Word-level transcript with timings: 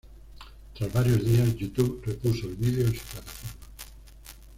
Tras 0.73 0.91
varios 0.91 1.23
días, 1.23 1.55
youtube 1.57 2.01
repuso 2.03 2.47
el 2.47 2.55
vídeo 2.55 2.87
en 2.87 2.95
su 2.95 3.05
plataforma. 3.05 3.53